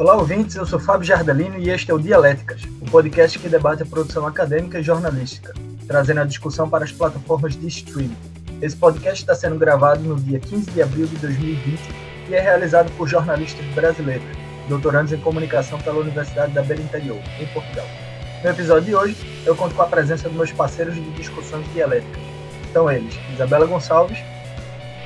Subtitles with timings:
[0.00, 0.56] Olá, ouvintes.
[0.56, 3.86] Eu sou Fábio Jardelino e este é o Dialéticas, o um podcast que debate a
[3.86, 5.52] produção acadêmica e jornalística,
[5.86, 8.16] trazendo a discussão para as plataformas de streaming.
[8.62, 11.80] Esse podcast está sendo gravado no dia 15 de abril de 2020
[12.30, 14.24] e é realizado por jornalistas brasileiros,
[14.70, 17.86] doutorandos em comunicação pela Universidade da Beira Interior, em Portugal.
[18.42, 22.22] No episódio de hoje, eu conto com a presença dos meus parceiros de discussões dialéticas.
[22.72, 24.16] São eles, Isabela Gonçalves.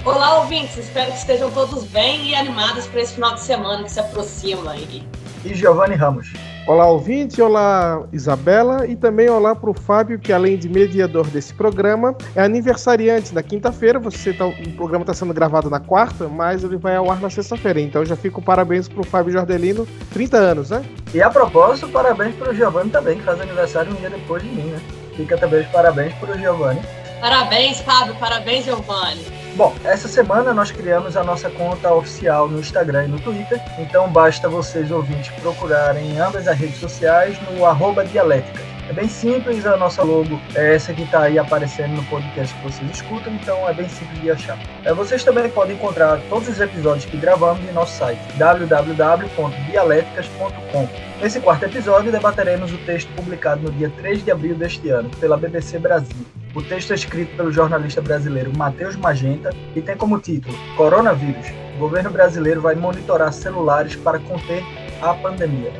[0.05, 0.76] Olá, ouvintes.
[0.76, 4.72] Espero que estejam todos bem e animados para esse final de semana que se aproxima
[4.72, 5.03] aí.
[5.43, 6.30] E Giovanni Ramos.
[6.67, 11.54] Olá, ouvinte, olá, Isabela, e também olá para o Fábio, que além de mediador desse
[11.54, 13.99] programa, é aniversariante na quinta-feira.
[13.99, 17.30] Você tá, o programa está sendo gravado na quarta, mas ele vai ao ar na
[17.30, 17.80] sexta-feira.
[17.80, 20.85] Então já fico parabéns para o Fábio Jordelino, 30 anos, né?
[21.14, 24.50] E a propósito, parabéns para o Giovanni também, que faz aniversário um dia depois de
[24.50, 24.80] mim, né?
[25.16, 26.80] Fica também os parabéns para o Giovanni.
[27.22, 29.43] Parabéns, Fábio, parabéns, Giovanni.
[29.57, 34.08] Bom, essa semana nós criamos a nossa conta oficial no Instagram e no Twitter, então
[34.08, 38.73] basta vocês ouvintes procurarem em ambas as redes sociais no arroba dialética.
[38.86, 42.62] É bem simples, a nossa logo é essa que está aí aparecendo no podcast que
[42.62, 44.58] vocês escutam, então é bem simples de achar.
[44.84, 50.88] É, vocês também podem encontrar todos os episódios que gravamos em nosso site www.dialéticas.com.
[51.22, 55.38] Nesse quarto episódio debateremos o texto publicado no dia 3 de abril deste ano pela
[55.38, 56.26] BBC Brasil.
[56.54, 61.46] O texto é escrito pelo jornalista brasileiro Matheus Magenta e tem como título Coronavírus.
[61.76, 64.62] O governo brasileiro vai monitorar celulares para conter
[65.00, 65.72] a pandemia.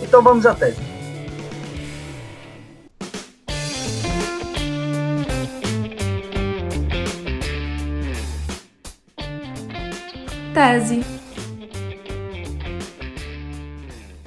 [0.00, 0.89] Então vamos à tese.
[10.52, 11.04] Tese.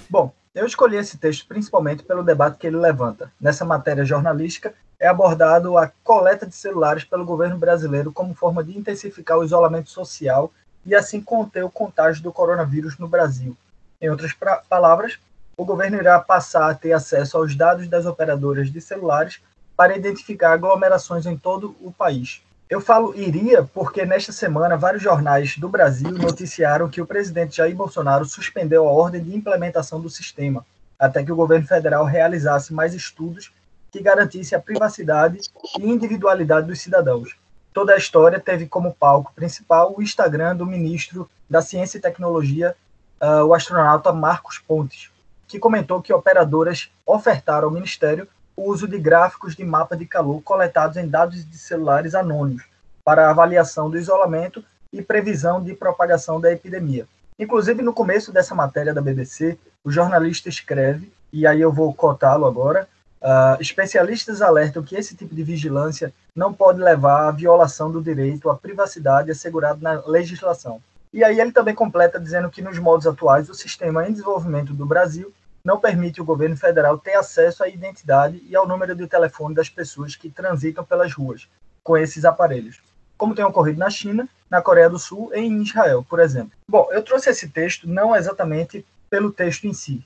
[0.09, 3.29] Bom, eu escolhi esse texto principalmente pelo debate que ele levanta.
[3.39, 8.77] Nessa matéria jornalística, é abordado a coleta de celulares pelo governo brasileiro como forma de
[8.77, 10.49] intensificar o isolamento social
[10.85, 13.57] e assim conter o contágio do coronavírus no Brasil.
[13.99, 14.33] Em outras
[14.69, 15.19] palavras,
[15.57, 19.41] o governo irá passar a ter acesso aos dados das operadoras de celulares
[19.75, 22.41] para identificar aglomerações em todo o país.
[22.69, 27.75] Eu falo iria porque nesta semana vários jornais do Brasil noticiaram que o presidente Jair
[27.75, 30.65] Bolsonaro suspendeu a ordem de implementação do sistema,
[30.97, 33.51] até que o governo federal realizasse mais estudos
[33.91, 35.39] que garantisse a privacidade
[35.77, 37.35] e individualidade dos cidadãos.
[37.73, 42.75] Toda a história teve como palco principal o Instagram do ministro da Ciência e Tecnologia,
[43.21, 45.11] uh, o astronauta Marcos Pontes,
[45.47, 50.97] que comentou que operadoras ofertaram ao ministério uso de gráficos de mapa de calor coletados
[50.97, 52.63] em dados de celulares anônimos
[53.03, 57.07] para avaliação do isolamento e previsão de propagação da epidemia.
[57.37, 62.45] Inclusive, no começo dessa matéria da BBC, o jornalista escreve, e aí eu vou cotá-lo
[62.45, 62.87] agora,
[63.21, 68.49] uh, especialistas alertam que esse tipo de vigilância não pode levar à violação do direito
[68.49, 70.79] à privacidade assegurado na legislação.
[71.11, 74.85] E aí ele também completa dizendo que nos modos atuais o sistema em desenvolvimento do
[74.85, 79.55] Brasil não permite o governo federal ter acesso à identidade e ao número de telefone
[79.55, 81.47] das pessoas que transitam pelas ruas
[81.81, 82.81] com esses aparelhos,
[83.17, 86.51] como tem ocorrido na China, na Coreia do Sul e em Israel, por exemplo.
[86.67, 90.05] Bom, eu trouxe esse texto não exatamente pelo texto em si,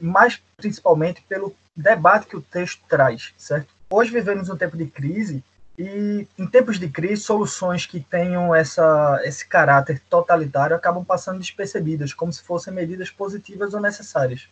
[0.00, 3.68] mas principalmente pelo debate que o texto traz, certo?
[3.90, 5.44] Hoje vivemos um tempo de crise
[5.78, 12.12] e em tempos de crise, soluções que tenham essa, esse caráter totalitário acabam passando despercebidas,
[12.12, 14.48] como se fossem medidas positivas ou necessárias.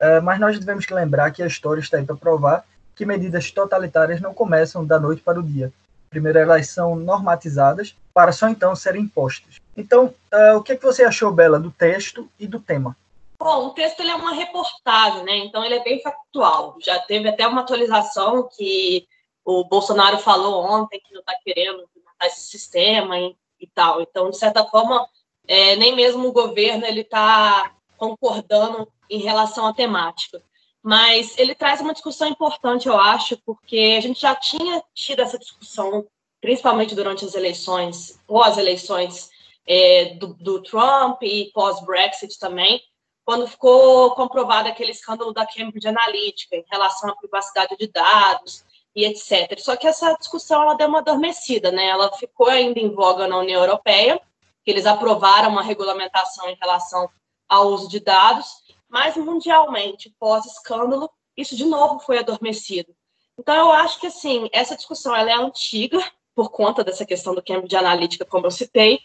[0.00, 2.64] É, mas nós devemos lembrar que a história está aí para provar
[2.96, 5.72] que medidas totalitárias não começam da noite para o dia.
[6.08, 9.60] Primeiro, elas são normatizadas para só então serem impostas.
[9.76, 12.96] Então, uh, o que, é que você achou, Bela, do texto e do tema?
[13.38, 15.36] Bom, o texto é uma reportagem, né?
[15.38, 16.76] Então ele é bem factual.
[16.80, 19.06] Já teve até uma atualização que
[19.44, 24.02] o Bolsonaro falou ontem que não está querendo implementar esse sistema e, e, tal.
[24.02, 25.06] Então, de certa forma,
[25.48, 30.42] é, nem mesmo o governo ele está concordando em relação à temática.
[30.82, 35.38] Mas ele traz uma discussão importante, eu acho, porque a gente já tinha tido essa
[35.38, 36.06] discussão,
[36.40, 39.28] principalmente durante as eleições, pós-eleições
[39.66, 42.80] é, do, do Trump e pós-Brexit também,
[43.26, 48.64] quando ficou comprovado aquele escândalo da Cambridge Analytica em relação à privacidade de dados
[48.96, 49.58] e etc.
[49.58, 51.88] Só que essa discussão ela deu uma adormecida, né?
[51.88, 54.18] Ela ficou ainda em voga na União Europeia,
[54.64, 57.08] que eles aprovaram uma regulamentação em relação
[57.50, 58.46] ao uso de dados,
[58.88, 62.94] mas mundialmente, pós-escândalo, isso de novo foi adormecido.
[63.38, 65.98] Então, eu acho que, assim, essa discussão ela é antiga,
[66.34, 69.00] por conta dessa questão do Cambridge Analytica, como eu citei,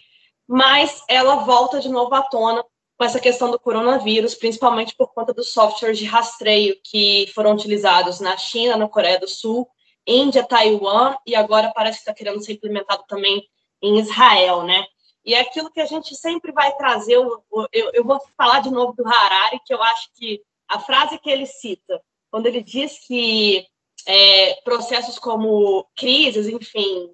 [0.48, 2.64] mas ela volta de novo à tona
[2.98, 8.20] com essa questão do coronavírus, principalmente por conta dos softwares de rastreio que foram utilizados
[8.20, 9.68] na China, na Coreia do Sul,
[10.08, 13.44] Índia, Taiwan, e agora parece que está querendo ser implementado também
[13.82, 14.86] em Israel, né?
[15.26, 17.14] E é aquilo que a gente sempre vai trazer.
[17.14, 17.44] Eu,
[17.74, 21.30] eu, eu vou falar de novo do Harari, que eu acho que a frase que
[21.30, 23.66] ele cita, quando ele diz que
[24.06, 27.12] é, processos como crises, enfim,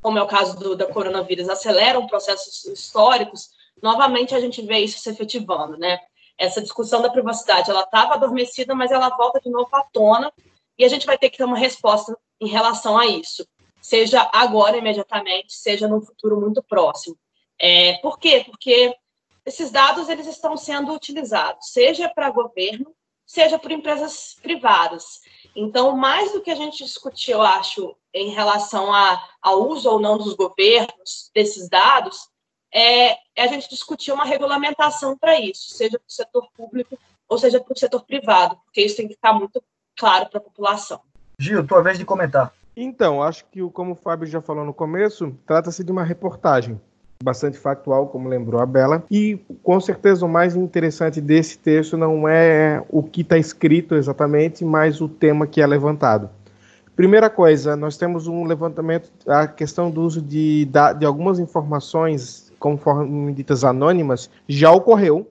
[0.00, 3.50] como é o caso do da coronavírus, aceleram processos históricos,
[3.82, 5.98] novamente a gente vê isso se efetivando, né?
[6.38, 10.32] Essa discussão da privacidade, ela estava adormecida, mas ela volta de novo à tona
[10.78, 13.46] e a gente vai ter que ter uma resposta em relação a isso,
[13.80, 17.16] seja agora imediatamente, seja no futuro muito próximo.
[17.62, 18.42] É, por quê?
[18.44, 18.92] Porque
[19.46, 22.92] esses dados eles estão sendo utilizados, seja para governo,
[23.24, 25.20] seja por empresas privadas.
[25.54, 30.00] Então, mais do que a gente discutir, eu acho, em relação a, ao uso ou
[30.00, 32.28] não dos governos desses dados,
[32.74, 36.98] é, é a gente discutir uma regulamentação para isso, seja para o setor público
[37.28, 39.62] ou seja para o setor privado, porque isso tem que ficar muito
[39.96, 41.00] claro para a população.
[41.38, 42.52] Gil, tua vez de comentar.
[42.76, 46.80] Então, acho que, como o Fábio já falou no começo, trata-se de uma reportagem
[47.22, 49.04] bastante factual, como lembrou a Bela.
[49.10, 54.64] E com certeza o mais interessante desse texto não é o que está escrito exatamente,
[54.64, 56.28] mas o tema que é levantado.
[56.94, 63.32] Primeira coisa, nós temos um levantamento, a questão do uso de, de algumas informações, conforme
[63.32, 65.26] ditas anônimas, já ocorreu,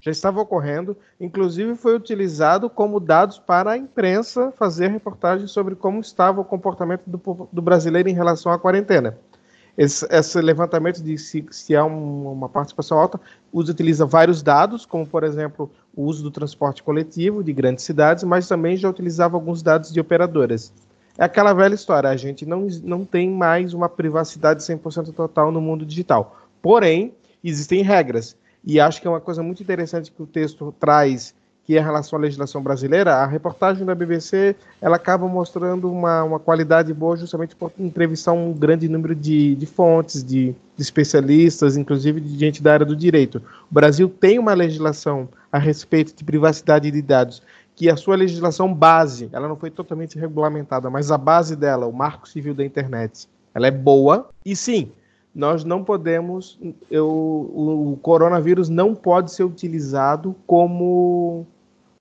[0.00, 6.00] já estava ocorrendo, inclusive foi utilizado como dados para a imprensa fazer reportagens sobre como
[6.00, 9.16] estava o comportamento do, do brasileiro em relação à quarentena.
[9.76, 13.18] Esse, esse, levantamento de se, se há um, uma participação alta,
[13.52, 18.22] usa, utiliza vários dados, como, por exemplo, o uso do transporte coletivo de grandes cidades,
[18.24, 20.72] mas também já utilizava alguns dados de operadoras.
[21.16, 25.60] É aquela velha história, a gente não, não tem mais uma privacidade 100% total no
[25.60, 26.38] mundo digital.
[26.60, 28.36] Porém, existem regras.
[28.64, 31.34] E acho que é uma coisa muito interessante que o texto traz
[31.64, 36.24] que é em relação à legislação brasileira, a reportagem da BBC ela acaba mostrando uma,
[36.24, 41.76] uma qualidade boa justamente por entrevistar um grande número de, de fontes, de, de especialistas,
[41.76, 43.40] inclusive de gente da área do direito.
[43.70, 47.42] O Brasil tem uma legislação a respeito de privacidade de dados,
[47.76, 51.92] que a sua legislação base, ela não foi totalmente regulamentada, mas a base dela, o
[51.92, 54.28] Marco Civil da Internet, ela é boa.
[54.44, 54.90] E sim,
[55.34, 56.58] nós não podemos,
[56.90, 61.46] eu, o coronavírus não pode ser utilizado como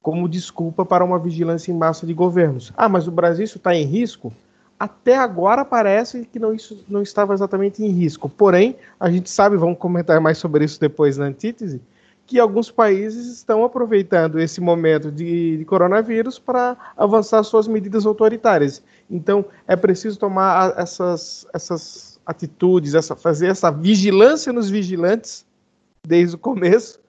[0.01, 2.74] como desculpa para uma vigilância em massa de governos.
[2.75, 4.33] Ah, mas o Brasil está em risco?
[4.80, 8.28] Até agora parece que não, isso não estava exatamente em risco.
[8.28, 11.80] Porém, a gente sabe, vamos comentar mais sobre isso depois na antítese,
[12.25, 18.81] que alguns países estão aproveitando esse momento de, de coronavírus para avançar suas medidas autoritárias.
[19.07, 25.45] Então, é preciso tomar essas, essas atitudes, essa, fazer essa vigilância nos vigilantes
[26.07, 27.01] desde o começo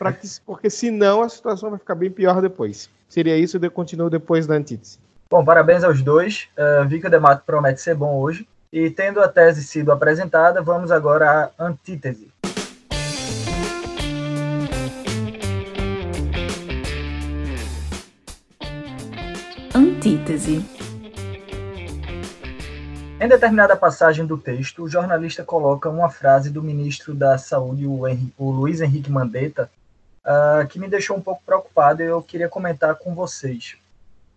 [0.00, 2.88] Pra que, porque senão a situação vai ficar bem pior depois.
[3.06, 4.98] Seria isso e eu continuo depois da antítese.
[5.30, 6.48] Bom, parabéns aos dois.
[6.56, 8.48] Uh, vi que o debate promete ser bom hoje.
[8.72, 12.32] E tendo a tese sido apresentada, vamos agora à antítese.
[19.74, 20.64] Antítese.
[23.22, 28.00] Em determinada passagem do texto, o jornalista coloca uma frase do ministro da Saúde, o,
[28.38, 29.70] o Luiz Henrique Mandetta,
[30.24, 33.76] uh, que me deixou um pouco preocupado e eu queria comentar com vocês.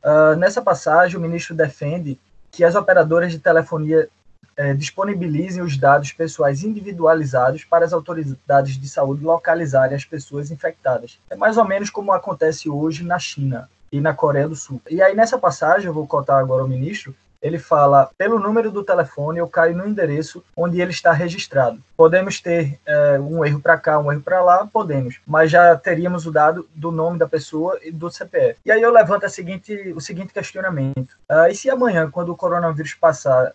[0.03, 2.19] Uh, nessa passagem, o ministro defende
[2.51, 4.09] que as operadoras de telefonia
[4.57, 11.17] eh, disponibilizem os dados pessoais individualizados para as autoridades de saúde localizarem as pessoas infectadas.
[11.29, 14.79] É mais ou menos como acontece hoje na China e na Coreia do Sul.
[14.87, 18.83] E aí, nessa passagem, eu vou contar agora o ministro, ele fala pelo número do
[18.83, 21.79] telefone, eu caio no endereço onde ele está registrado.
[21.97, 26.25] Podemos ter é, um erro para cá, um erro para lá, podemos, mas já teríamos
[26.25, 28.57] o dado do nome da pessoa e do CPF.
[28.65, 32.93] E aí eu levanto seguinte, o seguinte questionamento: ah, e se amanhã, quando o coronavírus
[32.93, 33.53] passar,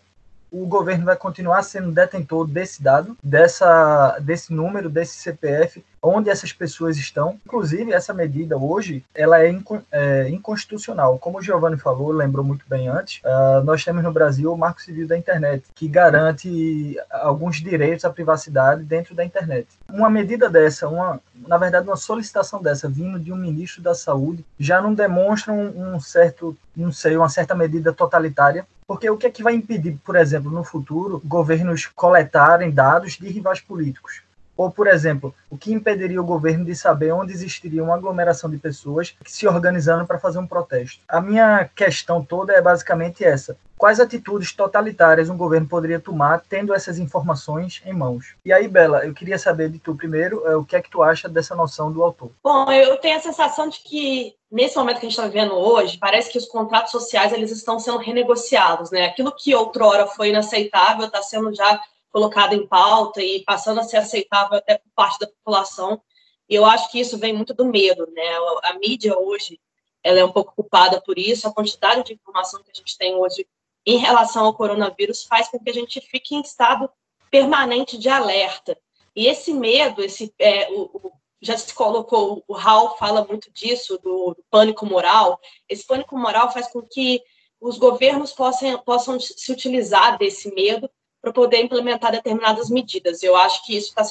[0.51, 6.53] o governo vai continuar sendo detentor desse dado, dessa, desse número, desse CPF, onde essas
[6.53, 7.39] pessoas estão.
[7.45, 11.17] Inclusive, essa medida hoje, ela é, inco é inconstitucional.
[11.17, 14.81] Como o Giovanni falou, lembrou muito bem antes, uh, nós temos no Brasil o Marco
[14.81, 19.67] Civil da Internet, que garante alguns direitos à privacidade dentro da internet.
[19.89, 24.45] Uma medida dessa, uma, na verdade, uma solicitação dessa vindo de um ministro da Saúde,
[24.59, 29.27] já não demonstra um, um certo, não sei, uma certa medida totalitária porque o que
[29.27, 34.23] é que vai impedir, por exemplo, no futuro, governos coletarem dados de rivais políticos?
[34.59, 38.57] Ou, por exemplo, o que impediria o governo de saber onde existiria uma aglomeração de
[38.57, 40.99] pessoas se organizando para fazer um protesto?
[41.07, 43.57] A minha questão toda é basicamente essa.
[43.77, 48.35] Quais atitudes totalitárias um governo poderia tomar tendo essas informações em mãos?
[48.43, 51.01] E aí, Bela, eu queria saber de tu primeiro é, o que é que tu
[51.01, 52.31] acha dessa noção do autor.
[52.43, 55.97] Bom, eu tenho a sensação de que nesse momento que a gente está vivendo hoje,
[55.97, 59.05] parece que os contratos sociais eles estão sendo renegociados, né?
[59.05, 61.79] Aquilo que outrora foi inaceitável está sendo já
[62.11, 66.01] colocada em pauta e passando a ser aceitável até por parte da população.
[66.49, 68.27] E eu acho que isso vem muito do medo, né?
[68.63, 69.59] A mídia hoje,
[70.03, 71.47] ela é um pouco culpada por isso.
[71.47, 73.47] A quantidade de informação que a gente tem hoje
[73.85, 76.89] em relação ao coronavírus faz com que a gente fique em estado
[77.29, 78.77] permanente de alerta.
[79.15, 81.11] E esse medo, esse é, o, o,
[81.41, 85.39] já se colocou, o Hall fala muito disso, do, do, pânico moral.
[85.67, 87.21] Esse pânico moral faz com que
[87.61, 90.89] os governos possam, possam se utilizar desse medo
[91.21, 93.21] para poder implementar determinadas medidas.
[93.23, 94.03] Eu acho que isso está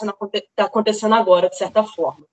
[0.55, 2.27] tá acontecendo agora, de certa forma.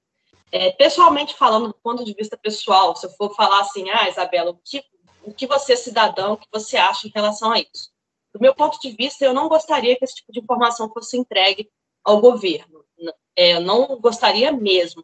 [0.51, 4.51] É, pessoalmente falando, do ponto de vista pessoal, se eu for falar assim, ah, Isabela,
[4.51, 4.83] o que,
[5.23, 7.91] o que você, cidadão, o que você acha em relação a isso?
[8.33, 11.69] Do meu ponto de vista, eu não gostaria que esse tipo de informação fosse entregue
[12.03, 12.83] ao governo.
[13.35, 15.03] É, eu não gostaria mesmo.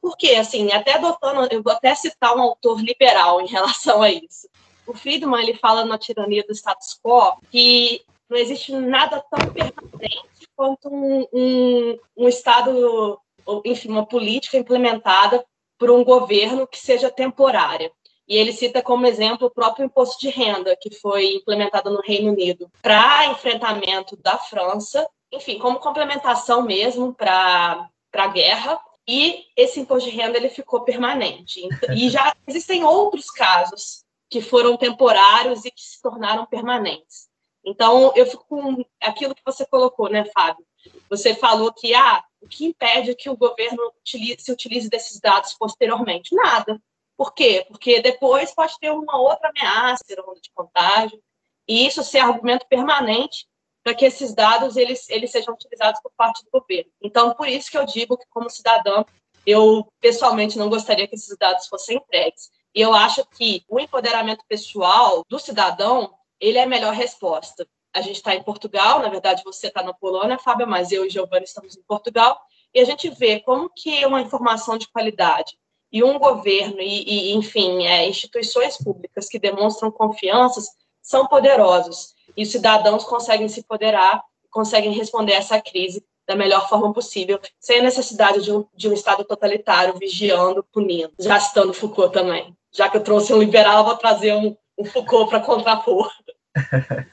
[0.00, 4.48] Porque, assim, até adotando, eu vou até citar um autor liberal em relação a isso.
[4.86, 10.48] O Friedman, ele fala na tirania do status quo que não existe nada tão permanente
[10.56, 13.20] quanto um, um, um Estado,
[13.64, 15.44] enfim, uma política implementada
[15.78, 17.92] por um governo que seja temporária.
[18.26, 22.32] E ele cita como exemplo o próprio imposto de renda, que foi implementado no Reino
[22.32, 28.80] Unido para enfrentamento da França, enfim, como complementação mesmo para a guerra.
[29.06, 31.60] E esse imposto de renda ele ficou permanente.
[31.94, 37.31] E já existem outros casos que foram temporários e que se tornaram permanentes.
[37.64, 40.64] Então, eu fico com aquilo que você colocou, né, Fábio?
[41.08, 45.54] Você falou que ah, o que impede que o governo utilize, se utilize desses dados
[45.54, 46.34] posteriormente?
[46.34, 46.82] Nada.
[47.16, 47.64] Por quê?
[47.68, 51.22] Porque depois pode ter uma outra ameaça, de contágio,
[51.68, 53.46] e isso ser argumento permanente
[53.82, 56.90] para que esses dados eles, eles sejam utilizados por parte do governo.
[57.00, 59.04] Então, por isso que eu digo que, como cidadã,
[59.46, 62.50] eu pessoalmente não gostaria que esses dados fossem entregues.
[62.74, 67.66] E eu acho que o empoderamento pessoal do cidadão ele é a melhor resposta.
[67.94, 71.10] A gente está em Portugal, na verdade você está na Polônia, Fábio, mas eu e
[71.10, 72.38] Giovanni estamos em Portugal,
[72.74, 75.56] e a gente vê como que uma informação de qualidade
[75.92, 80.66] e um governo e, e enfim, é, instituições públicas que demonstram confianças
[81.02, 86.68] são poderosos e os cidadãos conseguem se empoderar, conseguem responder a essa crise da melhor
[86.68, 91.12] forma possível, sem a necessidade de um, de um Estado totalitário vigiando, punindo.
[91.18, 92.56] Já citando Foucault também.
[92.72, 96.10] Já que eu trouxe um liberal, vou trazer um, um Foucault para contrapor.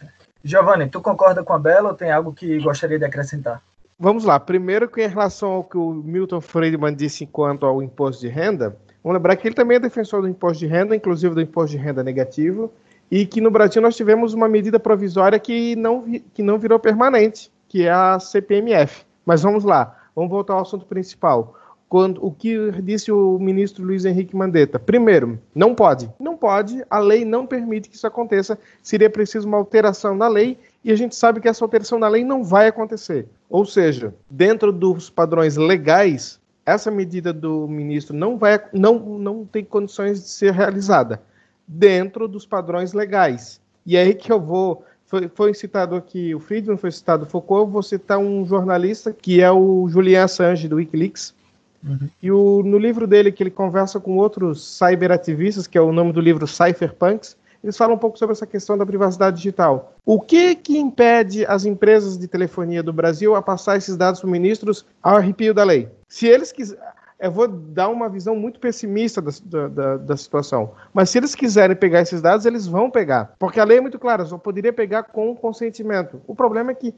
[0.43, 3.61] Giovanni, tu concorda com a Bela ou tem algo que gostaria de acrescentar?
[3.99, 4.39] Vamos lá.
[4.39, 9.17] Primeiro, em relação ao que o Milton Friedman disse quanto ao imposto de renda, vamos
[9.17, 12.03] lembrar que ele também é defensor do imposto de renda, inclusive do imposto de renda
[12.03, 12.71] negativo,
[13.11, 17.51] e que no Brasil nós tivemos uma medida provisória que não, que não virou permanente,
[17.67, 19.03] que é a CPMF.
[19.25, 21.58] Mas vamos lá, vamos voltar ao assunto principal
[21.89, 24.77] quando o que disse o ministro Luiz Henrique Mandetta.
[24.77, 26.09] Primeiro, não pode.
[26.19, 28.59] Não pode, a lei não permite que isso aconteça.
[28.83, 32.23] Seria preciso uma alteração na lei e a gente sabe que essa alteração na lei
[32.23, 33.27] não vai acontecer.
[33.49, 39.65] Ou seja, dentro dos padrões legais, essa medida do ministro não vai não, não tem
[39.65, 41.19] condições de ser realizada
[41.67, 43.59] dentro dos padrões legais.
[43.83, 47.65] E é aí que eu vou foi, foi, citado aqui o Friedman, foi citado Foucault,
[47.65, 51.33] eu vou citar um jornalista que é o Julian Assange, do Wikileaks,
[51.83, 52.09] Uhum.
[52.21, 56.11] E o, no livro dele, que ele conversa com outros cyberativistas, que é o nome
[56.11, 59.93] do livro Cypherpunks, eles falam um pouco sobre essa questão da privacidade digital.
[60.05, 64.27] O que que impede as empresas de telefonia do Brasil a passar esses dados para
[64.27, 65.89] os ministros ao arrepio da lei?
[66.07, 66.83] Se eles quiserem.
[67.19, 70.71] Eu vou dar uma visão muito pessimista da, da, da, situação.
[70.93, 73.33] Mas se eles quiserem pegar esses dados, eles vão pegar.
[73.37, 76.21] Porque a lei é muito clara, só poderia pegar com consentimento.
[76.25, 76.95] O problema é que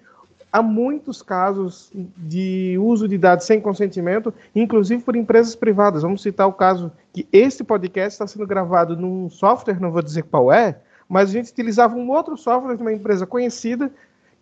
[0.51, 6.01] há muitos casos de uso de dados sem consentimento, inclusive por empresas privadas.
[6.01, 10.23] Vamos citar o caso que este podcast está sendo gravado num software, não vou dizer
[10.23, 10.77] qual é,
[11.07, 13.91] mas a gente utilizava um outro software de uma empresa conhecida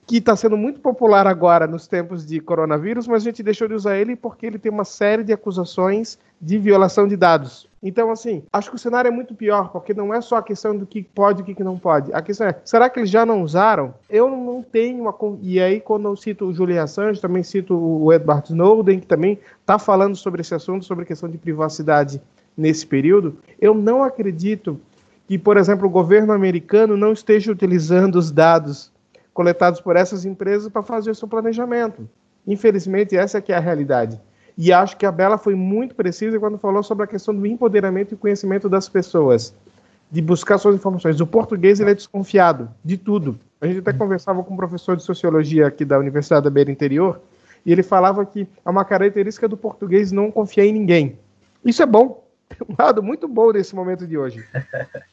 [0.07, 3.75] que está sendo muito popular agora nos tempos de coronavírus, mas a gente deixou de
[3.75, 7.68] usar ele porque ele tem uma série de acusações de violação de dados.
[7.81, 10.75] Então, assim, acho que o cenário é muito pior, porque não é só a questão
[10.75, 12.13] do que pode e o que não pode.
[12.13, 13.93] A questão é, será que eles já não usaram?
[14.09, 15.15] Eu não tenho uma.
[15.41, 19.39] E aí, quando eu cito o Julian Assange, também cito o Edward Snowden, que também
[19.61, 22.21] está falando sobre esse assunto, sobre a questão de privacidade
[22.55, 23.37] nesse período.
[23.59, 24.79] Eu não acredito
[25.25, 28.91] que, por exemplo, o governo americano não esteja utilizando os dados
[29.33, 32.09] coletados por essas empresas para fazer o seu planejamento.
[32.45, 34.19] Infelizmente, essa é que é a realidade.
[34.61, 38.13] E acho que a Bela foi muito precisa quando falou sobre a questão do empoderamento
[38.13, 39.55] e conhecimento das pessoas,
[40.11, 41.21] de buscar suas informações.
[41.21, 43.39] O português ele é desconfiado de tudo.
[43.61, 47.21] A gente até conversava com um professor de sociologia aqui da Universidade da Beira Interior,
[47.65, 51.17] e ele falava que é uma característica do português não confiar em ninguém.
[51.63, 52.27] Isso é bom,
[52.67, 54.45] um lado muito bom nesse momento de hoje.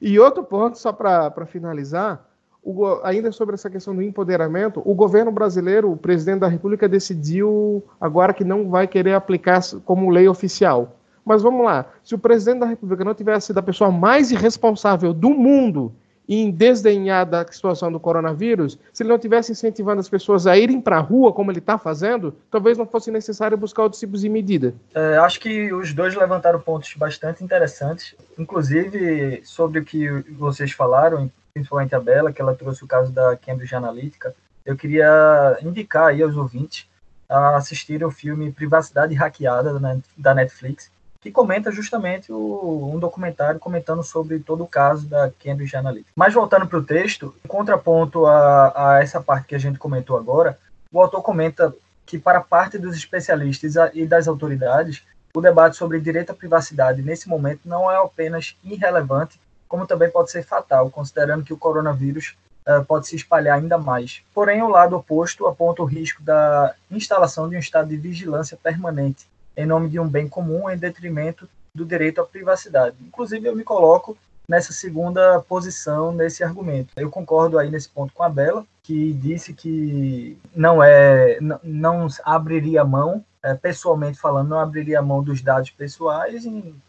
[0.00, 2.28] E outro ponto, só para finalizar,
[2.64, 7.84] o, ainda sobre essa questão do empoderamento, o governo brasileiro, o presidente da República, decidiu
[8.00, 10.96] agora que não vai querer aplicar como lei oficial.
[11.24, 15.12] Mas vamos lá, se o presidente da República não tivesse sido a pessoa mais irresponsável
[15.12, 15.92] do mundo
[16.26, 20.80] em desdenhar da situação do coronavírus, se ele não tivesse incentivando as pessoas a irem
[20.80, 24.28] para a rua, como ele está fazendo, talvez não fosse necessário buscar outros tipos de
[24.30, 24.74] medida.
[24.94, 31.30] É, acho que os dois levantaram pontos bastante interessantes, inclusive sobre o que vocês falaram,
[31.54, 34.34] principalmente a Bela, que ela trouxe o caso da Cambridge Analytica.
[34.66, 36.88] Eu queria indicar aí aos ouvintes
[37.28, 44.02] a assistirem o filme Privacidade Hackeada da Netflix, que comenta justamente o, um documentário comentando
[44.02, 46.10] sobre todo o caso da Cambridge Analytica.
[46.16, 50.16] Mas voltando para o texto, em contraponto a, a essa parte que a gente comentou
[50.18, 50.58] agora,
[50.92, 55.02] o autor comenta que para parte dos especialistas e das autoridades,
[55.34, 59.40] o debate sobre direito à privacidade nesse momento não é apenas irrelevante,
[59.74, 64.22] como também pode ser fatal, considerando que o coronavírus uh, pode se espalhar ainda mais.
[64.32, 69.26] Porém, o lado oposto aponta o risco da instalação de um estado de vigilância permanente,
[69.56, 72.94] em nome de um bem comum em detrimento do direito à privacidade.
[73.00, 74.16] Inclusive, eu me coloco
[74.48, 76.90] nessa segunda posição nesse argumento.
[76.94, 82.84] Eu concordo aí nesse ponto com a Bela, que disse que não é não abriria
[82.84, 86.44] mão, é, pessoalmente falando, não abriria mão dos dados pessoais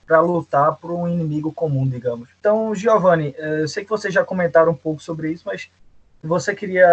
[0.08, 2.30] para lutar por um inimigo comum, digamos.
[2.40, 5.70] Então, Giovanni, é, eu sei que vocês já comentaram um pouco sobre isso, mas
[6.24, 6.88] você queria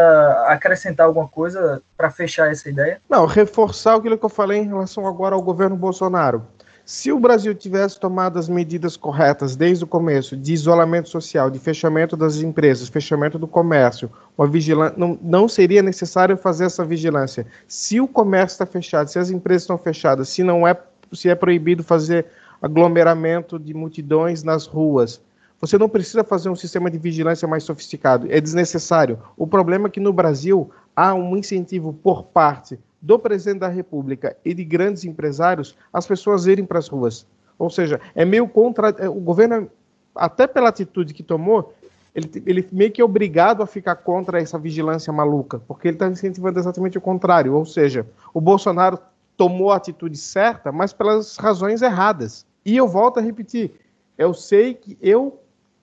[0.48, 3.00] acrescentar alguma coisa para fechar essa ideia?
[3.08, 6.44] Não, reforçar aquilo que eu falei em relação agora ao governo Bolsonaro.
[6.94, 11.58] Se o Brasil tivesse tomado as medidas corretas desde o começo, de isolamento social, de
[11.58, 17.46] fechamento das empresas, fechamento do comércio, uma vigilância, não, não seria necessário fazer essa vigilância.
[17.66, 20.78] Se o comércio está fechado, se as empresas estão fechadas, se não é,
[21.14, 22.26] se é proibido fazer
[22.60, 25.18] aglomeramento de multidões nas ruas,
[25.62, 29.18] você não precisa fazer um sistema de vigilância mais sofisticado, é desnecessário.
[29.34, 34.36] O problema é que no Brasil há um incentivo por parte do presidente da República
[34.44, 37.26] e de grandes empresários as pessoas irem para as ruas.
[37.58, 38.90] Ou seja, é meio contra.
[38.90, 39.68] É, o governo,
[40.14, 41.74] até pela atitude que tomou,
[42.14, 46.06] ele, ele meio que é obrigado a ficar contra essa vigilância maluca, porque ele está
[46.06, 47.54] incentivando exatamente o contrário.
[47.54, 48.98] Ou seja, o Bolsonaro
[49.36, 52.46] tomou a atitude certa, mas pelas razões erradas.
[52.64, 53.72] E eu volto a repetir:
[54.16, 55.42] eu sei que eu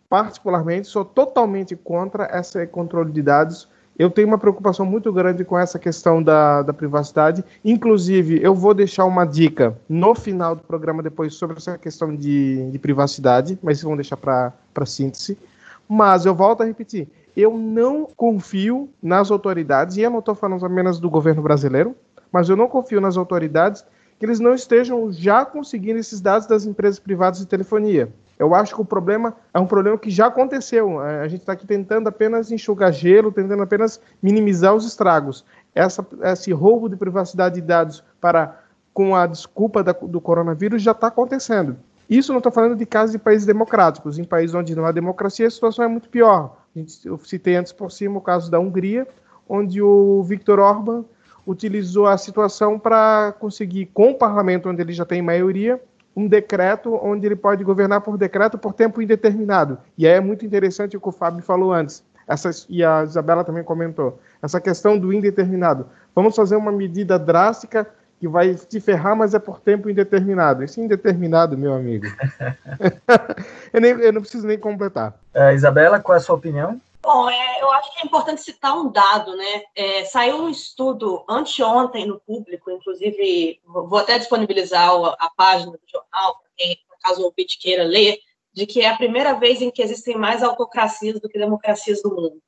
[0.10, 3.70] particularmente, sou totalmente contra esse controle de dados.
[4.00, 7.44] Eu tenho uma preocupação muito grande com essa questão da, da privacidade.
[7.66, 12.72] Inclusive, eu vou deixar uma dica no final do programa depois sobre essa questão de,
[12.72, 15.38] de privacidade, mas vamos deixar para síntese.
[15.86, 20.66] Mas eu volto a repetir: eu não confio nas autoridades, e eu não estou falando
[20.66, 21.94] apenas do governo brasileiro,
[22.32, 23.84] mas eu não confio nas autoridades
[24.18, 28.14] que eles não estejam já conseguindo esses dados das empresas privadas de telefonia.
[28.40, 31.02] Eu acho que o problema é um problema que já aconteceu.
[31.02, 35.44] A gente está aqui tentando apenas enxugar gelo, tentando apenas minimizar os estragos.
[35.76, 38.58] Essa, esse roubo de privacidade de dados para
[38.94, 41.78] com a desculpa da, do coronavírus já está acontecendo.
[42.10, 44.18] Isso não estou falando de casos de países democráticos.
[44.18, 46.58] Em países onde não há democracia, a situação é muito pior.
[46.74, 49.06] Gente, eu citei antes por cima o caso da Hungria,
[49.48, 51.04] onde o Viktor Orban
[51.46, 55.82] utilizou a situação para conseguir, com o parlamento, onde ele já tem maioria,
[56.16, 59.78] um decreto onde ele pode governar por decreto por tempo indeterminado.
[59.98, 63.44] E aí é muito interessante o que o Fábio falou antes, essa, e a Isabela
[63.44, 65.88] também comentou, essa questão do indeterminado.
[66.14, 67.88] Vamos fazer uma medida drástica
[68.20, 70.62] que vai te ferrar, mas é por tempo indeterminado.
[70.62, 72.06] Esse indeterminado, meu amigo.
[73.72, 75.18] eu, nem, eu, não preciso nem completar.
[75.34, 76.80] É, Isabela, qual é a sua opinião?
[77.02, 79.64] Bom, é, eu acho que é importante citar um dado, né?
[79.74, 86.40] É, saiu um estudo anteontem no público, inclusive vou até disponibilizar a página do jornal,
[86.40, 88.20] para quem, caso o ouvinte queira ler,
[88.52, 92.14] de que é a primeira vez em que existem mais autocracias do que democracias no
[92.14, 92.42] mundo.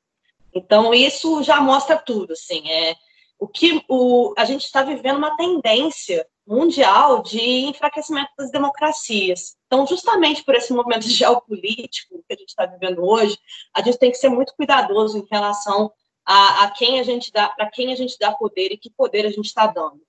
[0.54, 2.94] Então, isso já mostra tudo, assim, é,
[3.38, 9.56] o que o, a gente está vivendo uma tendência mundial de enfraquecimento das democracias.
[9.66, 13.38] Então, justamente por esse momento geopolítico que a gente está vivendo hoje,
[13.74, 15.92] a gente tem que ser muito cuidadoso em relação
[16.24, 19.26] a, a quem a gente dá, para quem a gente dá poder e que poder
[19.26, 20.00] a gente está dando.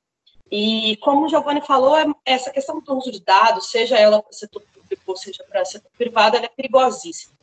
[0.51, 4.31] E como o Giovanni falou, é, essa questão do uso de dados, seja ela para
[4.31, 7.33] o setor público ou seja para o setor privado, ela é perigosíssima.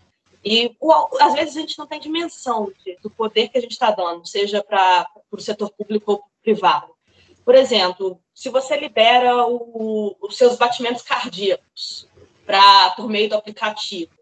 [0.45, 0.75] E
[1.21, 2.73] às vezes a gente não tem dimensão
[3.03, 6.95] do poder que a gente está dando, seja para o setor público ou privado.
[7.45, 12.09] Por exemplo, se você libera o, os seus batimentos cardíacos
[12.47, 14.13] para por meio do aplicativo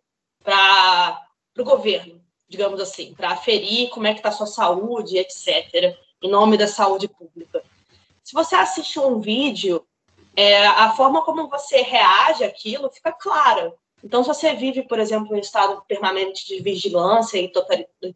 [0.42, 1.26] para
[1.58, 6.30] o governo, digamos assim, para aferir como é que está a sua saúde, etc., em
[6.30, 7.62] nome da saúde pública.
[8.24, 9.86] Se você assiste um vídeo,
[10.36, 13.74] é, a forma como você reage àquilo fica clara.
[14.02, 17.52] Então, se você vive, por exemplo, em um estado permanente de vigilância e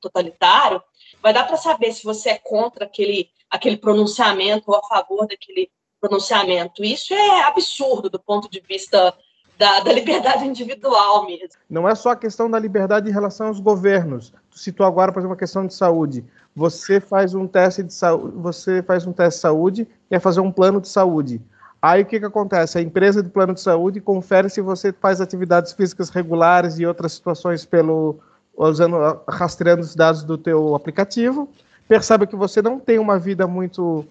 [0.01, 0.83] totalitário,
[1.21, 5.71] vai dar para saber se você é contra aquele, aquele pronunciamento ou a favor daquele
[6.01, 6.83] pronunciamento.
[6.83, 9.15] Isso é absurdo do ponto de vista
[9.59, 11.51] da, da, liberdade individual mesmo.
[11.69, 14.33] Não é só a questão da liberdade em relação aos governos.
[14.51, 16.25] Tu citou agora, por exemplo, a questão de saúde.
[16.57, 20.51] Você faz um teste de saúde, você faz um teste de saúde, quer fazer um
[20.51, 21.41] plano de saúde.
[21.81, 22.79] Aí o que, que acontece?
[22.79, 27.13] A empresa de plano de saúde confere se você faz atividades físicas regulares e outras
[27.13, 28.19] situações pelo
[28.57, 28.97] usando
[29.29, 31.49] rastreando os dados do teu aplicativo,
[31.89, 34.07] percebe que você não tem uma vida muito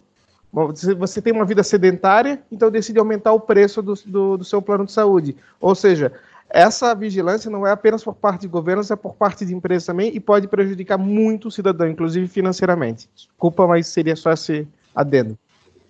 [0.51, 4.85] você tem uma vida sedentária, então decide aumentar o preço do, do, do, seu plano
[4.85, 5.33] de saúde.
[5.61, 6.11] Ou seja,
[6.49, 10.13] essa vigilância não é apenas por parte de governos, é por parte de empresas também
[10.13, 13.09] e pode prejudicar muito o cidadão, inclusive financeiramente.
[13.15, 15.37] Desculpa, mas seria só esse adendo.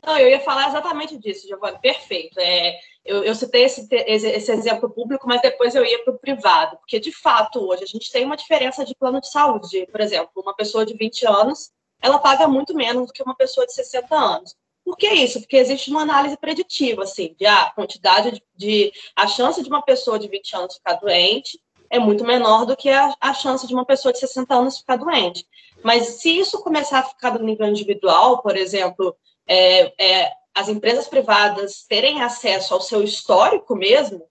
[0.06, 2.40] Não, eu ia falar exatamente disso, Giovanni, perfeito.
[2.40, 6.78] É, eu, eu citei esse, esse, exemplo público, mas depois eu ia para o privado,
[6.78, 9.88] porque de fato hoje a gente tem uma diferença de plano de saúde.
[9.92, 13.66] Por exemplo, uma pessoa de 20 anos ela paga muito menos do que uma pessoa
[13.66, 14.56] de 60 anos.
[14.84, 15.40] Por que isso?
[15.40, 19.70] Porque existe uma análise preditiva, assim, de a ah, quantidade de, de, a chance de
[19.70, 23.68] uma pessoa de 20 anos ficar doente é muito menor do que a, a chance
[23.68, 25.46] de uma pessoa de 60 anos ficar doente.
[25.84, 29.16] Mas se isso começar a ficar no nível individual, por exemplo,
[29.48, 34.26] é, é, as empresas privadas terem acesso ao seu histórico mesmo,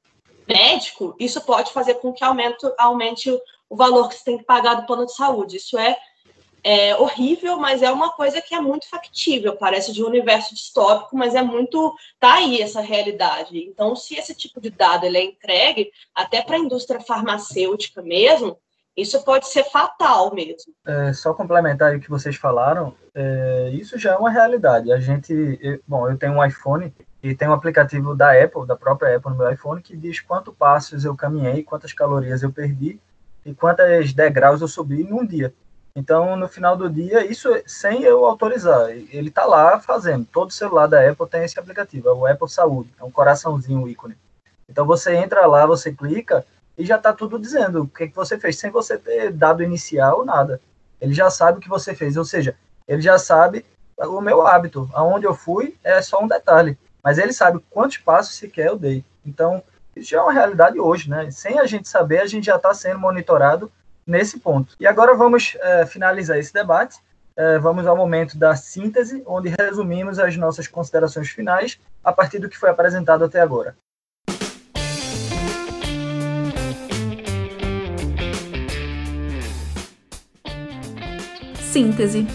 [0.46, 3.30] médico, isso pode fazer com que aumente, aumente
[3.68, 5.56] o valor que você tem que pagar do plano de saúde.
[5.56, 5.96] Isso é
[6.62, 11.16] é horrível, mas é uma coisa que é muito factível, parece de um universo distópico,
[11.16, 13.59] mas é muito tá aí essa realidade.
[13.59, 18.59] Então, se esse tipo de dado ele é entregue até para a indústria farmacêutica mesmo,
[18.96, 20.72] isso pode ser fatal mesmo.
[20.87, 24.92] É, só complementar o que vocês falaram, é, isso já é uma realidade.
[24.92, 28.76] A gente, eu, bom, eu tenho um iPhone e tem um aplicativo da Apple, da
[28.76, 33.00] própria Apple no meu iPhone, que diz quantos passos eu caminhei, quantas calorias eu perdi
[33.44, 35.55] e quantas degraus eu subi num dia.
[35.94, 40.24] Então, no final do dia, isso sem eu autorizar, ele está lá fazendo.
[40.24, 43.88] Todo celular da Apple tem esse aplicativo, é o Apple Saúde, é um coraçãozinho, um
[43.88, 44.16] ícone.
[44.68, 46.46] Então, você entra lá, você clica
[46.81, 50.25] e já está tudo dizendo o que, que você fez, sem você ter dado inicial,
[50.25, 50.59] nada.
[50.99, 52.57] Ele já sabe o que você fez, ou seja,
[52.88, 53.66] ele já sabe
[53.99, 58.35] o meu hábito, aonde eu fui é só um detalhe, mas ele sabe quantos passos
[58.35, 59.05] sequer eu dei.
[59.27, 59.62] Então,
[59.95, 61.31] isso já é uma realidade hoje, né?
[61.31, 63.71] Sem a gente saber, a gente já está sendo monitorado
[64.07, 64.75] nesse ponto.
[64.81, 66.99] E agora vamos é, finalizar esse debate.
[67.37, 72.49] É, vamos ao momento da síntese, onde resumimos as nossas considerações finais a partir do
[72.49, 73.77] que foi apresentado até agora.
[81.70, 82.26] Síntese.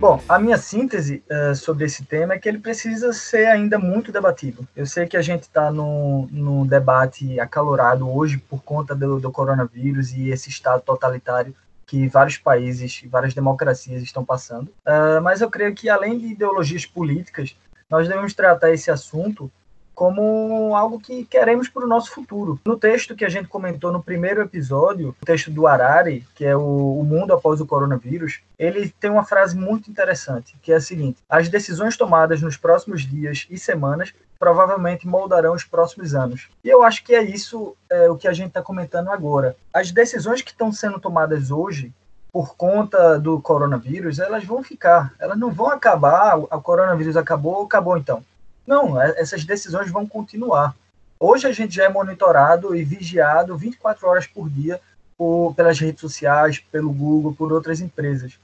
[0.00, 4.10] Bom, a minha síntese uh, sobre esse tema é que ele precisa ser ainda muito
[4.10, 4.66] debatido.
[4.74, 9.30] Eu sei que a gente está num, num debate acalorado hoje por conta do, do
[9.30, 11.54] coronavírus e esse estado totalitário
[11.86, 14.68] que vários países, várias democracias estão passando.
[14.86, 17.54] Uh, mas eu creio que, além de ideologias políticas,
[17.90, 19.52] nós devemos tratar esse assunto
[19.94, 22.58] como algo que queremos para o nosso futuro.
[22.66, 26.56] No texto que a gente comentou no primeiro episódio, o texto do Harari, que é
[26.56, 30.80] o, o Mundo Após o Coronavírus, ele tem uma frase muito interessante, que é a
[30.80, 36.48] seguinte: As decisões tomadas nos próximos dias e semanas provavelmente moldarão os próximos anos.
[36.64, 39.56] E eu acho que é isso é, o que a gente está comentando agora.
[39.72, 41.92] As decisões que estão sendo tomadas hoje
[42.32, 47.96] por conta do coronavírus, elas vão ficar, elas não vão acabar, o coronavírus acabou, acabou
[47.96, 48.24] então.
[48.66, 50.74] Não, é, essas decisões vão continuar.
[51.18, 54.80] Hoje a gente já é monitorado e vigiado 24 horas por dia
[55.16, 58.38] por, pelas redes sociais, pelo Google, por outras empresas.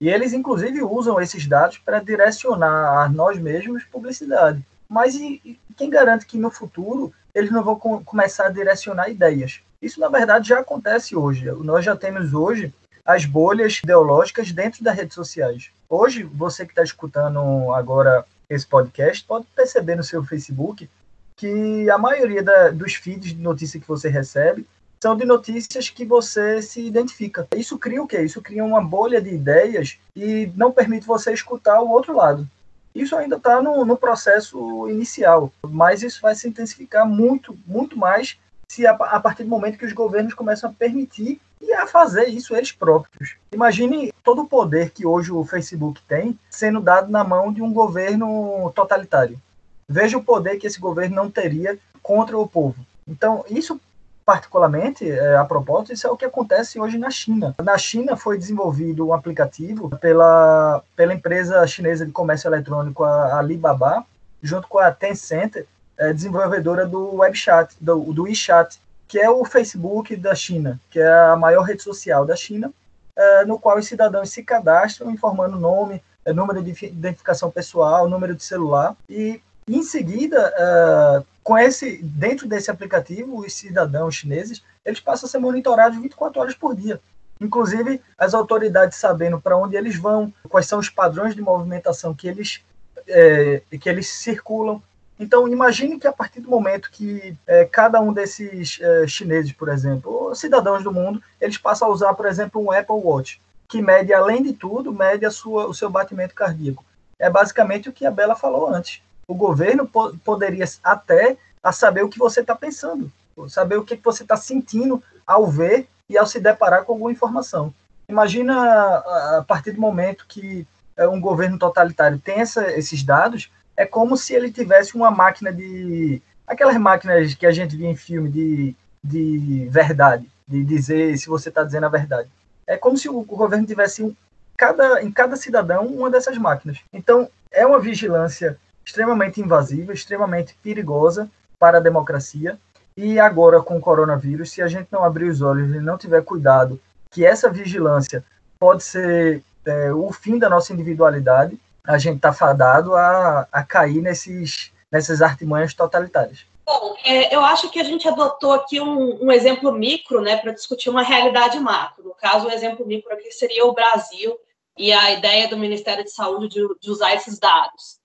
[0.00, 4.60] E eles, inclusive, usam esses dados para direcionar a nós mesmos publicidade.
[4.88, 9.08] Mas e, e quem garante que no futuro eles não vão com, começar a direcionar
[9.08, 9.60] ideias?
[9.80, 11.50] Isso, na verdade, já acontece hoje.
[11.62, 12.72] Nós já temos hoje
[13.04, 15.70] as bolhas ideológicas dentro das redes sociais.
[15.88, 20.88] Hoje, você que está escutando agora esse podcast, pode perceber no seu Facebook
[21.36, 24.66] que a maioria da, dos feeds de notícia que você recebe
[25.02, 27.46] são de notícias que você se identifica.
[27.54, 28.22] Isso cria o quê?
[28.22, 32.48] Isso cria uma bolha de ideias e não permite você escutar o outro lado.
[32.94, 38.38] Isso ainda está no, no, processo inicial, mas isso vai se intensificar muito, muito mais
[38.68, 42.28] se a, a, partir do momento que os governos começam a permitir e a fazer
[42.28, 43.36] isso eles próprios.
[43.52, 47.72] Imagine todo o poder que hoje o Facebook tem sendo dado na mão de um
[47.72, 49.40] governo totalitário.
[49.88, 52.84] Veja o poder que esse governo não teria contra o povo.
[53.06, 53.80] Então, isso
[54.24, 57.54] particularmente, é, a propósito, isso é o que acontece hoje na China.
[57.62, 64.04] Na China foi desenvolvido um aplicativo pela, pela empresa chinesa de comércio eletrônico a Alibaba,
[64.42, 65.66] junto com a Tencent,
[65.98, 71.12] é, desenvolvedora do WebChat, do, do WeChat, que é o Facebook da China, que é
[71.12, 72.72] a maior rede social da China,
[73.16, 78.34] é, no qual os cidadãos se cadastram informando nome, é, número de identificação pessoal, número
[78.34, 85.00] de celular, e em seguida, é, com esse, dentro desse aplicativo, os cidadãos chineses, eles
[85.00, 87.00] passam a ser monitorados 24 horas por dia.
[87.40, 92.28] Inclusive, as autoridades sabendo para onde eles vão, quais são os padrões de movimentação que
[92.28, 92.62] eles,
[93.06, 94.82] é, que eles circulam,
[95.18, 99.68] então, imagine que a partir do momento que é, cada um desses é, chineses, por
[99.68, 104.12] exemplo, cidadãos do mundo, eles passam a usar, por exemplo, um Apple Watch, que mede,
[104.12, 106.84] além de tudo, mede a sua, o seu batimento cardíaco.
[107.18, 109.00] É basicamente o que a Bela falou antes.
[109.28, 113.10] O governo po poderia até a saber o que você está pensando,
[113.48, 117.72] saber o que você está sentindo ao ver e ao se deparar com alguma informação.
[118.08, 118.96] Imagina
[119.38, 124.16] a partir do momento que é, um governo totalitário tem essa, esses dados, é como
[124.16, 126.22] se ele tivesse uma máquina de.
[126.46, 131.48] Aquelas máquinas que a gente vê em filme de, de verdade, de dizer se você
[131.48, 132.28] está dizendo a verdade.
[132.66, 134.14] É como se o governo tivesse um,
[134.56, 136.78] cada, em cada cidadão uma dessas máquinas.
[136.92, 142.58] Então, é uma vigilância extremamente invasiva, extremamente perigosa para a democracia.
[142.96, 146.22] E agora, com o coronavírus, se a gente não abrir os olhos e não tiver
[146.22, 148.24] cuidado, que essa vigilância
[148.58, 154.00] pode ser é, o fim da nossa individualidade, a gente está fadado a, a cair
[154.00, 156.46] nesses, nessas artimanhas totalitárias.
[156.64, 160.52] Bom, é, eu acho que a gente adotou aqui um, um exemplo micro, né, para
[160.52, 162.04] discutir uma realidade macro.
[162.04, 164.34] No caso, o exemplo micro aqui seria o Brasil
[164.76, 167.98] e a ideia do Ministério de Saúde de, de usar esses dados.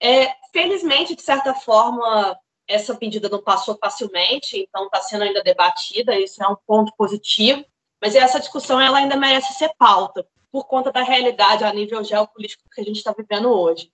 [0.00, 6.18] É, felizmente, de certa forma, essa medida não passou facilmente, então está sendo ainda debatida,
[6.18, 7.64] isso é um ponto positivo,
[8.00, 12.70] mas essa discussão ela ainda merece ser pauta, por conta da realidade a nível geopolítico
[12.72, 13.90] que a gente está vivendo hoje.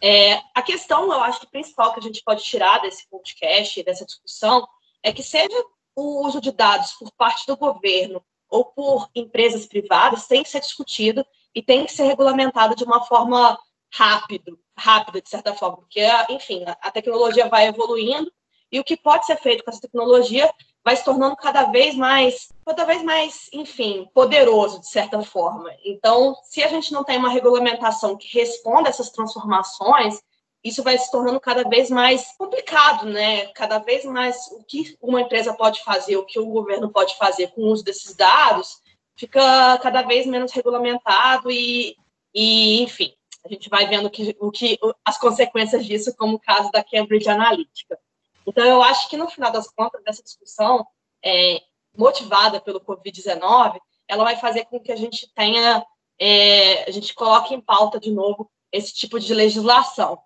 [0.00, 4.06] É, a questão, eu acho que principal que a gente pode tirar desse podcast, dessa
[4.06, 4.64] discussão,
[5.02, 5.64] é que seja
[5.96, 10.60] o uso de dados por parte do governo ou por empresas privadas tem que ser
[10.60, 13.58] discutido e tem que ser regulamentado de uma forma
[13.92, 18.30] rápido, rápida de certa forma, porque, enfim, a tecnologia vai evoluindo
[18.70, 20.48] e o que pode ser feito com essa tecnologia
[20.86, 25.68] vai se tornando cada vez mais, cada vez mais, enfim, poderoso de certa forma.
[25.84, 30.22] Então, se a gente não tem uma regulamentação que responda a essas transformações,
[30.62, 33.46] isso vai se tornando cada vez mais complicado, né?
[33.46, 37.48] Cada vez mais o que uma empresa pode fazer, o que o governo pode fazer
[37.48, 38.80] com o uso desses dados,
[39.16, 41.96] fica cada vez menos regulamentado e,
[42.32, 43.12] e enfim,
[43.44, 47.28] a gente vai vendo que, o que as consequências disso, como o caso da Cambridge
[47.28, 47.98] Analytica.
[48.46, 50.86] Então, eu acho que no final das contas, dessa discussão,
[51.24, 51.60] é,
[51.96, 53.78] motivada pelo Covid-19,
[54.08, 55.84] ela vai fazer com que a gente tenha,
[56.18, 60.18] é, a gente coloque em pauta de novo esse tipo de legislação.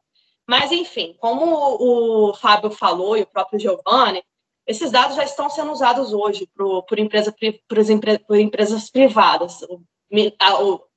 [0.47, 1.47] Mas, enfim, como
[1.81, 4.23] o, Fábio falou e o próprio Giovanni,
[4.67, 7.35] esses dados já estão sendo usados hoje por, empresa,
[7.69, 9.61] por, empresas privadas.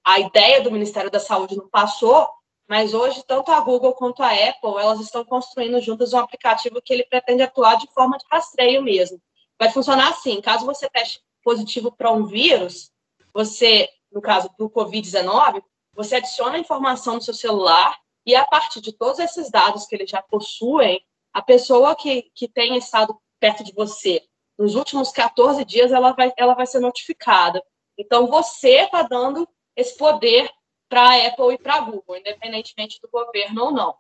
[0.04, 2.28] A ideia do Ministério da Saúde não passou,
[2.74, 6.92] mas hoje, tanto a Google quanto a Apple, elas estão construindo juntas um aplicativo que
[6.92, 9.22] ele pretende atuar de forma de rastreio mesmo.
[9.60, 12.90] Vai funcionar assim, caso você teste positivo para um vírus,
[13.32, 15.62] você, no caso do Covid-19,
[15.94, 19.94] você adiciona a informação no seu celular e a partir de todos esses dados que
[19.94, 21.00] eles já possuem,
[21.32, 24.20] a pessoa que, que tem estado perto de você
[24.58, 27.64] nos últimos 14 dias, ela vai, ela vai ser notificada.
[27.96, 30.50] Então, você está dando esse poder
[30.90, 33.96] para a Apple e para a Google, independentemente do governo ou não.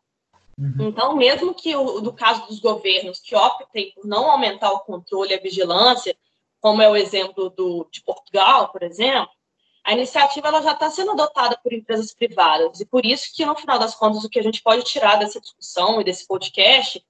[0.58, 0.88] Uhum.
[0.88, 5.32] Então, mesmo que o, no caso dos governos que optem por não aumentar o controle
[5.32, 6.15] e a vigilância,
[6.62, 9.30] como é o exemplo do, de Portugal, por exemplo,
[9.84, 13.56] a iniciativa ela já está sendo adotada por empresas privadas e por isso que no
[13.56, 17.04] final das contas o que a gente pode tirar dessa discussão e desse podcast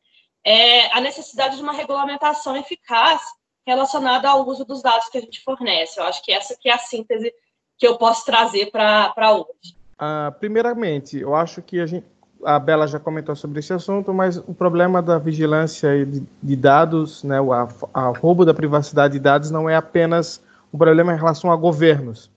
[0.43, 3.21] é a necessidade de uma regulamentação eficaz
[3.65, 5.99] relacionada ao uso dos dados que a gente fornece.
[5.99, 7.33] Eu acho que essa que é a síntese
[7.77, 9.75] que eu posso trazer para hoje?
[9.97, 12.05] Ah, primeiramente, eu acho que a, gente,
[12.43, 17.23] a Bela já comentou sobre esse assunto, mas o problema da vigilância de, de dados,
[17.23, 20.41] né, o a, a roubo da privacidade de dados não é apenas
[20.73, 22.29] um problema em relação a governos.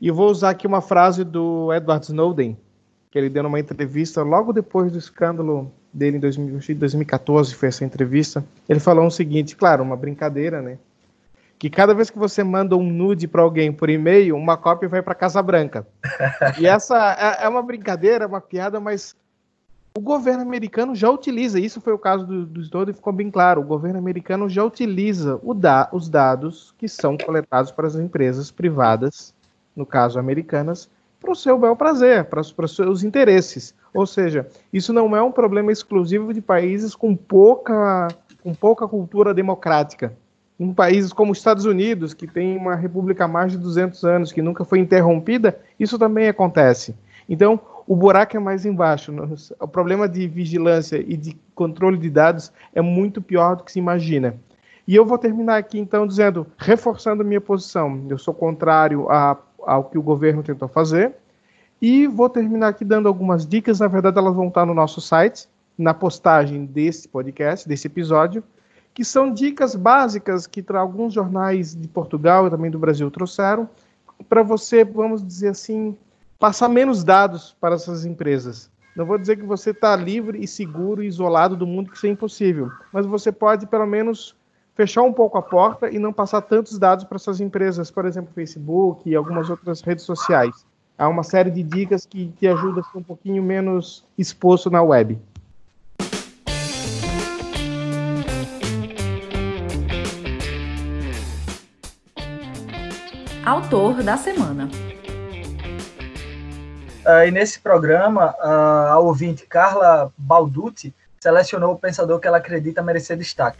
[0.00, 2.56] E vou usar aqui uma frase do Edward Snowden,
[3.10, 8.44] que ele deu numa entrevista logo depois do escândalo dele em 2014, foi essa entrevista.
[8.68, 10.78] Ele falou o seguinte, claro, uma brincadeira, né?
[11.60, 15.02] Que cada vez que você manda um nude para alguém por e-mail, uma cópia vai
[15.02, 15.86] para Casa Branca.
[16.58, 19.14] e essa é, é, uma brincadeira, uma piada, mas
[19.94, 23.60] o governo americano já utiliza, isso foi o caso do, do Snowden, ficou bem claro,
[23.60, 29.34] o governo americano já utiliza da, os dados que são coletados para as empresas privadas,
[29.76, 30.88] no caso americanas,
[31.20, 33.74] para o seu bel prazer, para, para os seus interesses.
[33.92, 38.08] Ou seja, isso não é um problema exclusivo de países com pouca,
[38.42, 40.16] com pouca cultura democrática.
[40.60, 44.30] Em países como os Estados Unidos, que tem uma república há mais de 200 anos,
[44.30, 46.94] que nunca foi interrompida, isso também acontece.
[47.26, 49.10] Então, o buraco é mais embaixo.
[49.58, 53.78] O problema de vigilância e de controle de dados é muito pior do que se
[53.78, 54.36] imagina.
[54.86, 58.04] E eu vou terminar aqui, então, dizendo, reforçando minha posição.
[58.10, 61.14] Eu sou contrário a, ao que o governo tentou fazer.
[61.80, 63.80] E vou terminar aqui dando algumas dicas.
[63.80, 68.44] Na verdade, elas vão estar no nosso site, na postagem desse podcast, desse episódio,
[68.94, 73.68] que são dicas básicas que alguns jornais de Portugal e também do Brasil trouxeram,
[74.28, 75.96] para você, vamos dizer assim,
[76.38, 78.70] passar menos dados para essas empresas.
[78.96, 82.06] Não vou dizer que você está livre e seguro e isolado do mundo, que isso
[82.06, 84.36] é impossível, mas você pode, pelo menos,
[84.74, 88.32] fechar um pouco a porta e não passar tantos dados para essas empresas, por exemplo,
[88.34, 90.66] Facebook e algumas outras redes sociais.
[90.98, 94.82] Há uma série de dicas que te ajudam a ser um pouquinho menos exposto na
[94.82, 95.18] web.
[103.50, 104.68] Autor da semana.
[107.04, 112.80] Uh, e nesse programa, uh, a ouvinte Carla Balducci selecionou o pensador que ela acredita
[112.80, 113.58] merecer destaque.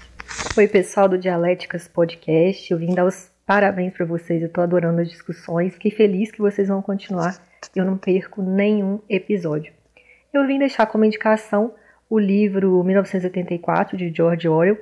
[0.57, 2.71] Oi, pessoal do Dialéticas Podcast.
[2.71, 4.41] Eu vim dar os parabéns para vocês.
[4.41, 5.73] Eu estou adorando as discussões.
[5.73, 7.37] Fiquei feliz que vocês vão continuar.
[7.75, 9.73] Eu não perco nenhum episódio.
[10.33, 11.75] Eu vim deixar como indicação
[12.09, 14.79] o livro 1984 de George Orwell.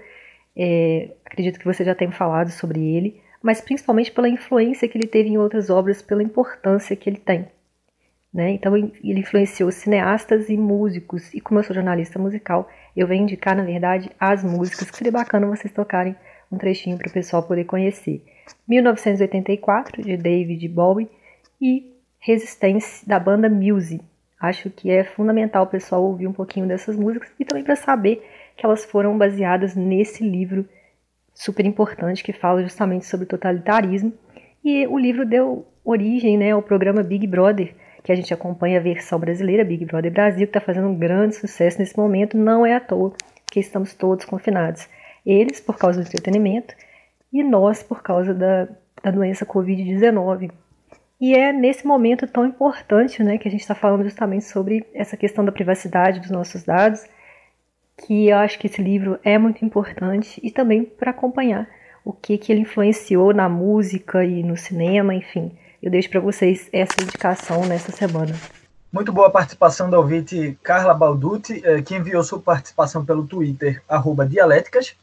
[0.55, 5.07] É, acredito que você já tenha falado sobre ele, mas principalmente pela influência que ele
[5.07, 7.47] teve em outras obras, pela importância que ele tem.
[8.31, 8.51] Né?
[8.51, 13.57] Então, ele influenciou cineastas e músicos, e como eu sou jornalista musical, eu venho indicar,
[13.57, 16.15] na verdade, as músicas, que seria bacana vocês tocarem
[16.53, 18.23] um trechinho para o pessoal poder conhecer.
[18.69, 21.09] 1984, de David Bowie,
[21.59, 24.03] e Resistance, da banda Muse.
[24.39, 28.23] Acho que é fundamental o pessoal ouvir um pouquinho dessas músicas e também para saber
[28.59, 30.69] que elas foram baseadas nesse livro
[31.39, 34.13] super importante que fala justamente sobre totalitarismo.
[34.65, 38.83] E o livro deu origem né, ao programa Big Brother, que a gente acompanha a
[38.83, 42.37] versão brasileira, Big Brother Brasil, que está fazendo um grande sucesso nesse momento.
[42.37, 43.15] Não é à toa
[43.47, 44.89] que estamos todos confinados.
[45.25, 46.75] Eles por causa do entretenimento
[47.33, 48.69] e nós por causa da,
[49.03, 50.51] da doença Covid-19.
[51.21, 55.17] E é nesse momento tão importante né, que a gente está falando justamente sobre essa
[55.17, 57.05] questão da privacidade dos nossos dados,
[57.99, 61.69] que eu acho que esse livro é muito importante e também para acompanhar
[62.05, 65.53] o que, que ele influenciou na música e no cinema, enfim.
[65.83, 68.35] Eu deixo para vocês essa indicação nessa semana.
[68.91, 73.83] Muito boa participação da ouvinte Carla Balducci, eh, que enviou sua participação pelo Twitter,
[74.27, 74.97] Dialéticas.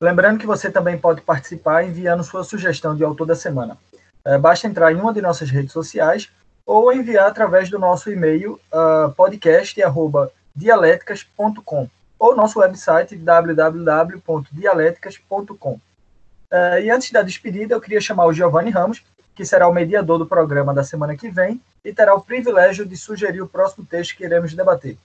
[0.00, 3.76] Lembrando que você também pode participar enviando sua sugestão de autor da semana.
[4.24, 6.30] É, basta entrar em uma de nossas redes sociais
[6.64, 11.90] ou enviar através do nosso e-mail uh, podcast@dialeticas.com
[12.24, 15.72] ou nosso website www.dialeticas.com.
[15.72, 20.18] Uh, e antes da despedida, eu queria chamar o Giovanni Ramos, que será o mediador
[20.18, 24.16] do programa da semana que vem e terá o privilégio de sugerir o próximo texto
[24.16, 24.96] que iremos debater.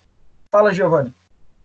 [0.49, 1.13] Fala, Giovanni.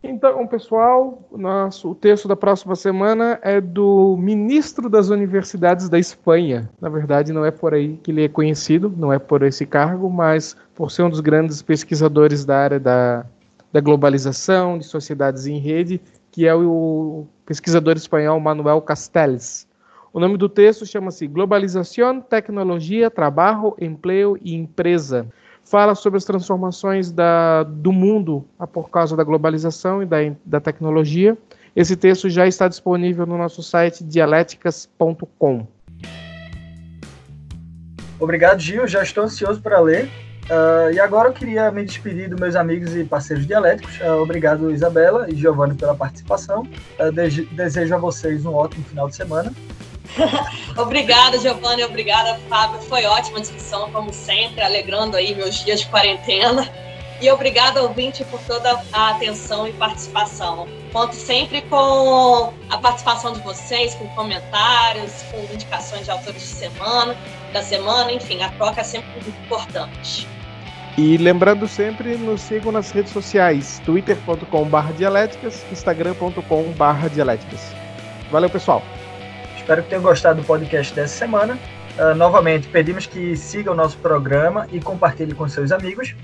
[0.02, 6.68] Então, pessoal, nosso, o texto da próxima semana é do ministro das Universidades da Espanha.
[6.80, 10.10] Na verdade, não é por aí que ele é conhecido, não é por esse cargo,
[10.10, 13.24] mas por ser um dos grandes pesquisadores da área da,
[13.74, 19.66] da globalização, de sociedades em rede, que é o pesquisador espanhol Manuel Castells.
[20.12, 25.26] O nome do texto chama-se Globalização, Tecnologia, Trabalho, Emprego e Empresa
[25.64, 31.37] fala sobre as transformações da, do mundo por causa da globalização e da, da tecnologia.
[31.74, 35.66] Esse texto já está disponível no nosso site dialéticas.com.
[38.20, 38.87] Obrigado, Gil.
[38.87, 40.08] Já estou ansioso para ler.
[40.44, 43.98] Uh, e agora eu queria me despedir dos meus amigos e parceiros dialéticos.
[44.00, 46.62] Uh, obrigado, Isabela e Giovanni, pela participação.
[46.98, 47.11] Uh,
[47.52, 49.52] desejo a vocês um ótimo final de semana.
[50.76, 52.80] obrigada, Giovanni, obrigada, Fábio.
[52.83, 56.68] Foi ótima discussão, como sempre, alegrando aí meus dias de quarentena.
[57.22, 60.68] E obrigada, ouvinte, por toda a atenção e participação.
[60.92, 67.16] Conto sempre com a participação de vocês, com comentários, com indicações de autores de semana,
[67.52, 70.29] da semana, enfim, a troca é sempre muito importante.
[70.96, 77.74] E lembrando sempre, nos sigam nas redes sociais, twitter.com.br dialéticas, instagram.com.br dialéticas.
[78.30, 78.80] Valeu, pessoal!
[79.56, 81.58] Espero que tenham gostado do podcast dessa semana.
[81.98, 86.14] Uh, novamente, pedimos que sigam o nosso programa e compartilhem com seus amigos.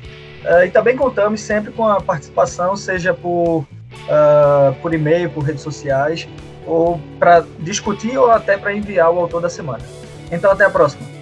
[0.45, 5.63] Uh, e também contamos sempre com a participação, seja por, uh, por e-mail, por redes
[5.63, 6.29] sociais,
[6.65, 9.83] ou para discutir ou até para enviar o autor da semana.
[10.31, 11.20] Então, até a próxima.